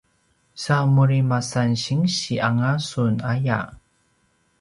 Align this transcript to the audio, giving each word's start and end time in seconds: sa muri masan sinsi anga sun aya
sa 0.63 0.77
muri 0.93 1.19
masan 1.29 1.71
sinsi 1.83 2.33
anga 2.47 2.73
sun 2.89 3.13
aya 3.33 3.59